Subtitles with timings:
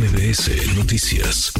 [0.00, 1.52] MBS Noticias.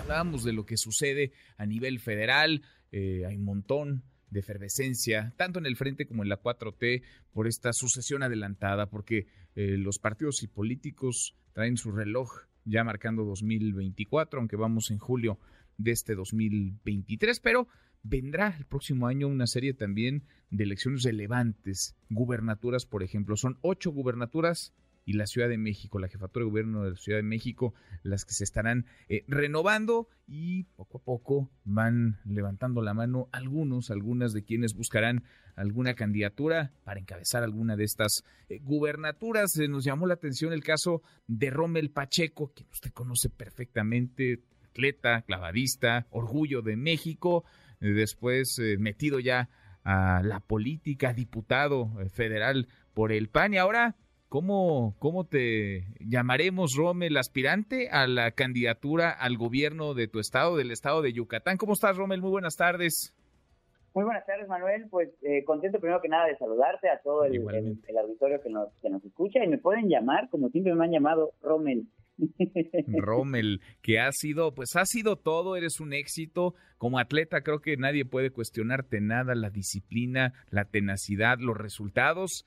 [0.00, 5.58] Hablábamos de lo que sucede a nivel federal, eh, hay un montón de efervescencia, tanto
[5.58, 7.02] en el frente como en la 4T,
[7.34, 13.24] por esta sucesión adelantada, porque eh, los partidos y políticos traen su reloj ya marcando
[13.24, 15.38] 2024, aunque vamos en julio
[15.76, 17.68] de este 2023, pero
[18.02, 23.90] vendrá el próximo año una serie también de elecciones relevantes, gubernaturas, por ejemplo, son ocho
[23.90, 24.72] gubernaturas
[25.04, 28.24] y la Ciudad de México, la jefatura de gobierno de la Ciudad de México, las
[28.24, 34.32] que se estarán eh, renovando y poco a poco van levantando la mano algunos, algunas
[34.32, 35.24] de quienes buscarán
[35.56, 39.56] alguna candidatura para encabezar alguna de estas eh, gubernaturas.
[39.68, 46.06] nos llamó la atención el caso de Rommel Pacheco, que usted conoce perfectamente, atleta, clavadista,
[46.10, 47.44] orgullo de México,
[47.80, 49.48] eh, después metido ya
[49.84, 53.96] a la política, diputado federal por el PAN y ahora
[54.32, 60.70] ¿Cómo, ¿Cómo te llamaremos, Rommel, aspirante a la candidatura al gobierno de tu estado, del
[60.70, 61.58] estado de Yucatán?
[61.58, 62.22] ¿Cómo estás, Rommel?
[62.22, 63.14] Muy buenas tardes.
[63.92, 64.86] Muy buenas tardes, Manuel.
[64.88, 67.46] Pues eh, contento primero que nada de saludarte a todo el,
[67.94, 71.32] auditorio que nos, que nos escucha y me pueden llamar, como siempre me han llamado,
[71.42, 71.88] Rommel.
[72.86, 76.54] Rommel, que ha sido, pues ha sido todo, eres un éxito.
[76.78, 82.46] Como atleta creo que nadie puede cuestionarte nada, la disciplina, la tenacidad, los resultados.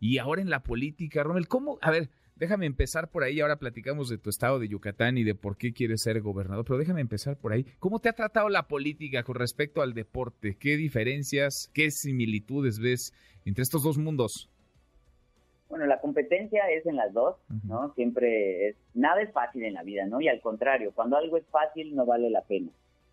[0.00, 1.78] Y ahora en la política, Ronald, ¿cómo?
[1.80, 3.40] A ver, déjame empezar por ahí.
[3.40, 6.78] Ahora platicamos de tu estado de Yucatán y de por qué quieres ser gobernador, pero
[6.78, 7.66] déjame empezar por ahí.
[7.78, 10.56] ¿Cómo te ha tratado la política con respecto al deporte?
[10.58, 13.12] ¿Qué diferencias, qué similitudes ves
[13.44, 14.50] entre estos dos mundos?
[15.68, 17.92] Bueno, la competencia es en las dos, ¿no?
[17.94, 20.20] Siempre es, nada es fácil en la vida, ¿no?
[20.20, 22.70] Y al contrario, cuando algo es fácil no vale la pena.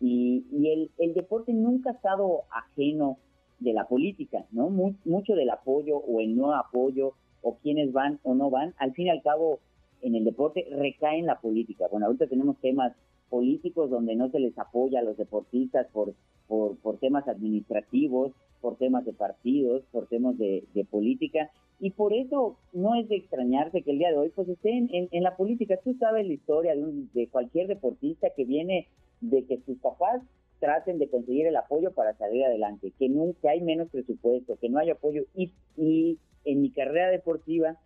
[0.00, 3.18] Y, y el, el deporte nunca ha estado ajeno
[3.60, 4.70] de la política, ¿no?
[4.70, 9.06] mucho del apoyo o el no apoyo o quienes van o no van, al fin
[9.06, 9.60] y al cabo
[10.02, 11.86] en el deporte recae en la política.
[11.90, 12.92] Bueno, ahorita tenemos temas
[13.28, 16.14] políticos donde no se les apoya a los deportistas por,
[16.46, 22.56] por, por temas administrativos, por temas de partidos, por temas de, política, y por eso
[22.72, 25.78] no es de extrañarse que el día de hoy pues estén en, en la política.
[25.82, 28.88] Tú sabes la historia de, un, de cualquier deportista que viene
[29.20, 30.22] de que sus papás
[30.60, 34.78] traten de conseguir el apoyo para salir adelante, que nunca hay menos presupuesto, que no
[34.78, 37.76] hay apoyo y, y en mi carrera deportiva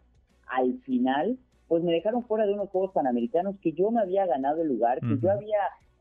[0.47, 1.39] al final
[1.69, 5.01] pues me dejaron fuera de unos Juegos Panamericanos que yo me había ganado el lugar,
[5.01, 5.57] que yo había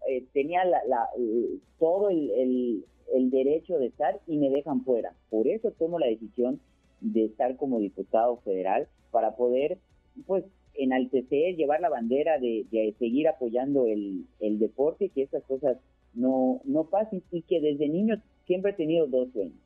[0.08, 0.82] eh, tenía la,
[1.18, 2.84] eh, todo el,
[3.14, 5.14] el, derecho de estar y me dejan fuera.
[5.30, 6.60] Por eso tomo la decisión
[7.00, 9.78] de estar como diputado federal para poder
[10.26, 10.44] pues
[10.74, 15.78] enaltecer, llevar la bandera de, de seguir apoyando el, el deporte y que estas cosas
[16.14, 19.58] no, no pasen y que desde niño siempre he tenido dos sueños.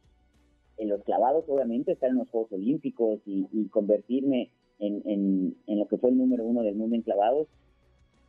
[0.77, 5.87] En los clavados, obviamente, estar en los Juegos Olímpicos y, convertirme en, en, en, lo
[5.87, 7.47] que fue el número uno del mundo en clavados,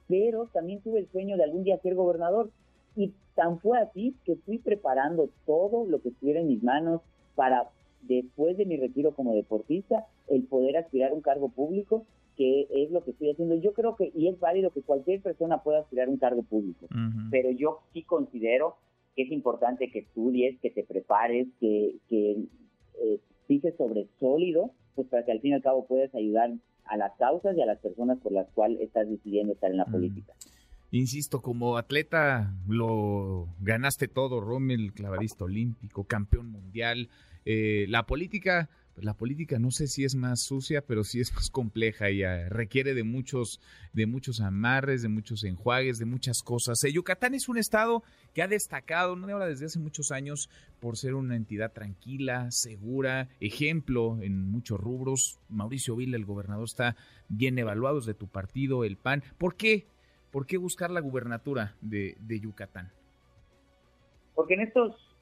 [0.08, 2.50] pero también tuve el sueño de algún día ser gobernador
[2.94, 7.02] y tan fue así que fui preparando todo lo que estuviera en mis manos
[7.34, 7.68] para
[8.06, 12.06] después de mi retiro como deportista, el poder aspirar a un cargo público
[12.36, 13.54] que es lo que estoy haciendo.
[13.56, 16.86] Yo creo que, y es válido que cualquier persona pueda aspirar a un cargo público,
[17.30, 18.76] pero yo sí considero
[19.14, 22.44] que es importante que estudies, que te prepares, que, que
[23.00, 23.20] eh,
[23.78, 26.52] sobre sólido, pues para que al fin y al cabo puedas ayudar
[26.84, 29.86] a las causas y a las personas por las cuales estás decidiendo estar en la
[29.86, 30.34] política.
[30.90, 37.08] Insisto, como atleta lo ganaste todo, Rommel, clavadista olímpico, campeón mundial.
[37.46, 41.50] Eh, la política la política no sé si es más sucia, pero sí es más
[41.50, 43.60] compleja y requiere de muchos,
[43.92, 46.82] de muchos amarres, de muchos enjuagues, de muchas cosas.
[46.84, 48.02] Eh, Yucatán es un estado
[48.32, 50.48] que ha destacado, no ahora desde hace muchos años,
[50.80, 55.40] por ser una entidad tranquila, segura, ejemplo en muchos rubros.
[55.48, 56.96] Mauricio Vila, el gobernador, está
[57.28, 59.22] bien evaluado de tu partido, el PAN.
[59.36, 59.86] ¿Por qué?
[60.30, 62.92] ¿Por qué buscar la gubernatura de, de Yucatán?
[64.34, 65.15] Porque en estos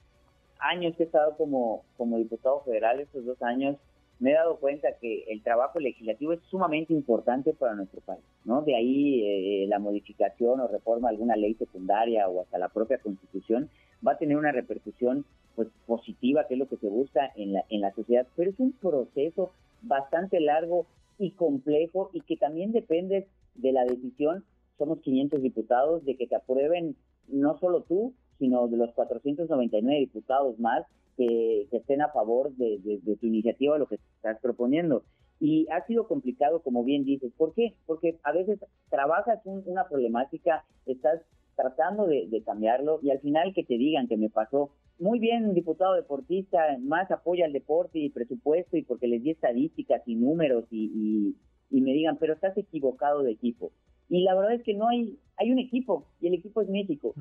[0.58, 3.76] años que he estado como, como diputado federal, estos dos años,
[4.20, 8.62] me he dado cuenta que el trabajo legislativo es sumamente importante para nuestro país, ¿no?
[8.62, 12.98] De ahí eh, la modificación o reforma de alguna ley secundaria o hasta la propia
[12.98, 13.68] constitución
[14.06, 15.24] va a tener una repercusión
[15.56, 18.58] pues positiva, que es lo que se busca en la, en la sociedad, pero es
[18.58, 19.50] un proceso
[19.82, 20.86] bastante largo
[21.18, 24.44] y complejo y que también depende de la decisión,
[24.78, 26.96] somos 500 diputados, de que te aprueben
[27.28, 30.84] no solo tú, sino de los 499 diputados más
[31.16, 35.04] que, estén a favor de, tu iniciativa, lo que estás proponiendo.
[35.40, 37.32] Y ha sido complicado, como bien dices.
[37.36, 37.74] ¿Por qué?
[37.86, 41.20] Porque a veces trabajas una problemática, estás
[41.56, 45.94] tratando de, cambiarlo y al final que te digan que me pasó muy bien, diputado
[45.94, 51.36] deportista, más apoya al deporte y presupuesto y porque les di estadísticas y números y,
[51.70, 53.72] y me digan, pero estás equivocado de equipo.
[54.08, 57.14] Y la verdad es que no hay, hay un equipo y el equipo es México.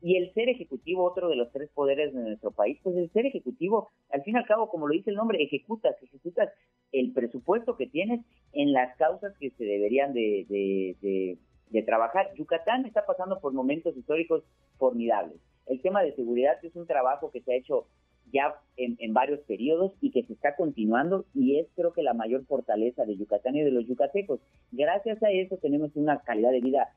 [0.00, 3.26] Y el ser ejecutivo, otro de los tres poderes de nuestro país, pues el ser
[3.26, 6.48] ejecutivo, al fin y al cabo, como lo dice el nombre, ejecutas, ejecutas
[6.92, 8.20] el presupuesto que tienes
[8.52, 11.38] en las causas que se deberían de, de,
[11.68, 12.32] de trabajar.
[12.36, 14.42] Yucatán está pasando por momentos históricos
[14.78, 15.40] formidables.
[15.66, 17.86] El tema de seguridad es un trabajo que se ha hecho
[18.32, 22.44] ya en, varios periodos y que se está continuando y es creo que la mayor
[22.46, 24.40] fortaleza de Yucatán y de los yucatecos.
[24.72, 26.88] Gracias a eso tenemos una calidad de vida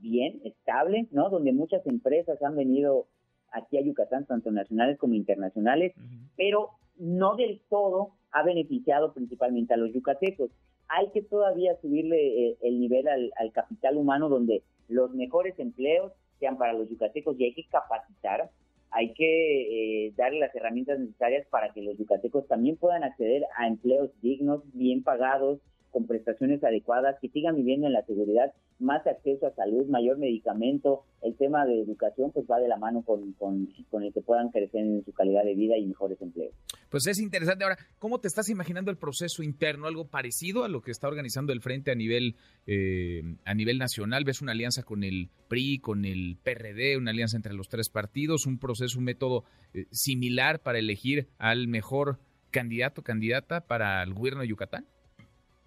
[0.00, 1.28] bien, estable, ¿no?
[1.28, 3.06] Donde muchas empresas han venido
[3.52, 5.94] aquí a Yucatán, tanto nacionales como internacionales,
[6.36, 10.50] pero no del todo ha beneficiado principalmente a los yucatecos.
[10.88, 16.12] Hay que todavía subirle eh, el nivel al, al capital humano donde los mejores empleos
[16.40, 18.50] sean para los yucatecos y hay que capacitar
[18.90, 23.66] hay que eh, darle las herramientas necesarias para que los yucatecos también puedan acceder a
[23.66, 29.46] empleos dignos, bien pagados, con prestaciones adecuadas, que sigan viviendo en la seguridad, más acceso
[29.46, 33.68] a salud, mayor medicamento, el tema de educación pues va de la mano con, con,
[34.02, 36.54] el que puedan crecer en su calidad de vida y mejores empleos.
[36.90, 37.64] Pues es interesante.
[37.64, 39.86] Ahora, ¿cómo te estás imaginando el proceso interno?
[39.86, 42.36] ¿Algo parecido a lo que está organizando el Frente a nivel,
[42.66, 44.24] eh, a nivel nacional?
[44.24, 48.46] ¿Ves una alianza con el PRI, con el PRD, una alianza entre los tres partidos,
[48.46, 49.44] un proceso, un método
[49.74, 52.18] eh, similar para elegir al mejor
[52.50, 54.86] candidato, candidata para el gobierno de Yucatán?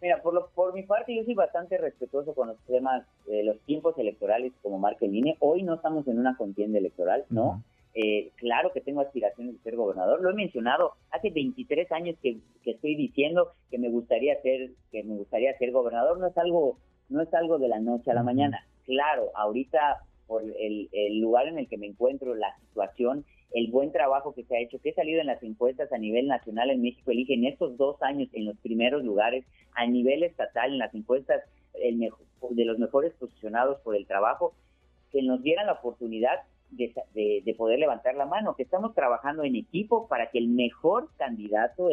[0.02, 3.60] Mira, por, lo, por mi parte yo soy bastante respetuoso con los temas, de los
[3.62, 5.38] tiempos electorales como marca el INE.
[5.40, 7.64] Hoy no estamos en una contienda electoral, ¿no?
[7.94, 12.38] Eh, claro que tengo aspiraciones de ser gobernador, lo he mencionado, hace 23 años que,
[12.64, 16.78] estoy diciendo que me gustaría ser que me gustaría ser gobernador, no es algo
[17.10, 18.66] no es algo de la noche a la mañana.
[18.86, 23.92] Claro, ahorita por el, el lugar en el que me encuentro, la situación el buen
[23.92, 26.82] trabajo que se ha hecho, que he salido en las encuestas a nivel nacional en
[26.82, 30.94] México, elige en estos dos años en los primeros lugares, a nivel estatal en las
[30.96, 31.42] encuestas
[31.74, 34.54] el de los mejores posicionados por el trabajo,
[35.12, 36.40] que nos dieran la oportunidad
[36.72, 36.94] de,
[37.44, 41.90] de, poder levantar la mano, que estamos trabajando en equipo para que el mejor candidato,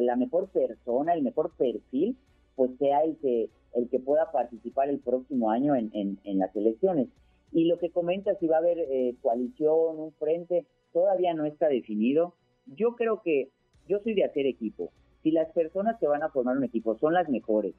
[0.00, 2.16] la mejor persona, el mejor perfil,
[2.54, 7.08] pues sea el que, el que pueda participar el próximo año en, en, las elecciones.
[7.52, 11.68] Y lo que comenta si va a haber eh, coalición, un frente, todavía no está
[11.68, 12.34] definido.
[12.66, 13.50] Yo creo que
[13.88, 14.90] yo soy de hacer equipo.
[15.22, 17.74] Si las personas que van a formar un equipo son las mejores,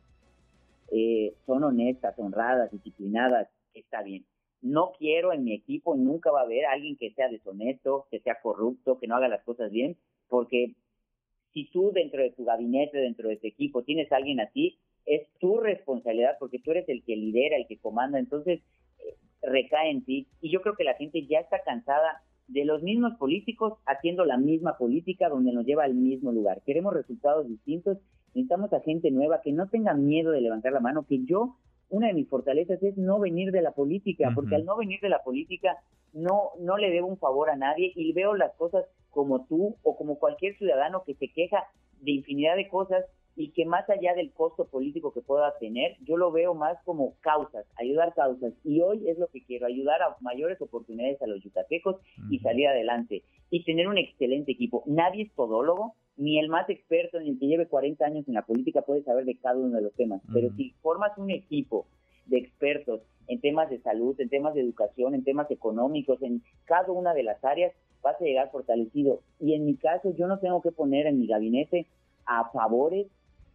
[0.91, 4.25] eh, son honestas, honradas, disciplinadas, está bien.
[4.61, 8.39] No quiero en mi equipo, nunca va a haber alguien que sea deshonesto, que sea
[8.41, 9.97] corrupto, que no haga las cosas bien,
[10.29, 10.75] porque
[11.53, 15.27] si tú dentro de tu gabinete, dentro de tu equipo, tienes a alguien así, es
[15.39, 18.61] tu responsabilidad porque tú eres el que lidera, el que comanda, entonces
[19.41, 20.27] recae en ti.
[20.41, 24.37] Y yo creo que la gente ya está cansada de los mismos políticos haciendo la
[24.37, 26.61] misma política donde nos lleva al mismo lugar.
[26.65, 27.97] Queremos resultados distintos,
[28.33, 31.57] necesitamos a gente nueva que no tenga miedo de levantar la mano, que yo,
[31.89, 35.09] una de mis fortalezas es no venir de la política, porque al no venir de
[35.09, 35.77] la política
[36.13, 39.97] no, no le debo un favor a nadie y veo las cosas como tú o
[39.97, 41.63] como cualquier ciudadano que se queja
[42.01, 43.05] de infinidad de cosas
[43.37, 47.13] y que más allá del costo político que pueda tener, yo lo veo más como
[47.21, 48.51] causas, ayudar causas.
[48.63, 51.97] Y hoy es lo que quiero, ayudar a mayores oportunidades a los yucatecos
[52.31, 53.21] y salir adelante.
[53.51, 54.81] Y tener un excelente equipo.
[54.87, 58.41] Nadie es todólogo, ni el más experto, ni el que lleve 40 años en la
[58.41, 60.19] política puede saber de cada uno de los temas.
[60.33, 61.85] Pero si formas un equipo
[62.25, 66.91] de expertos en temas de salud, en temas de educación, en temas económicos, en cada
[66.91, 69.21] una de las áreas, vas a llegar fortalecido.
[69.39, 71.85] Y en mi caso, yo no tengo que poner en mi gabinete
[72.25, 73.05] a favores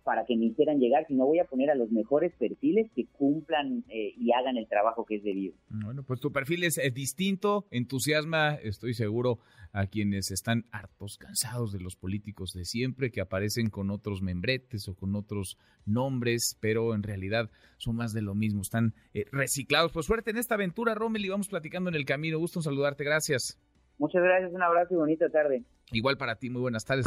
[0.03, 3.85] para que me hicieran llegar, sino voy a poner a los mejores perfiles que cumplan
[3.89, 5.55] eh, y hagan el trabajo que es debido.
[5.69, 9.39] Bueno, pues tu perfil es, distinto, entusiasma, estoy seguro,
[9.73, 14.87] a quienes están hartos, cansados de los políticos de siempre, que aparecen con otros membretes
[14.89, 15.57] o con otros
[15.87, 19.93] nombres, pero en realidad son más de lo mismo, están eh, reciclados.
[19.93, 22.39] Pues suerte en esta aventura, Rommel, y vamos platicando en el camino.
[22.39, 23.59] Gusto en saludarte, gracias.
[23.99, 25.63] Muchas gracias, un abrazo y bonita tarde.
[25.93, 27.07] Igual para ti, muy buenas tardes